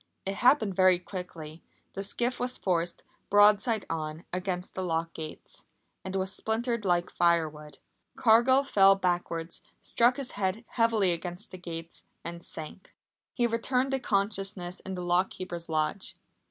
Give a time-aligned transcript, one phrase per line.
[0.25, 1.61] It happened very quickly.
[1.93, 5.65] The skiff was forced, broadside on, against the lock gates,
[6.03, 7.77] and was splintered like firewood.
[8.15, 12.95] Cargill fell backwards, struck his head heavily against the gates and sank.
[13.35, 16.15] He returned to consciousness in the lock keeper's lodge.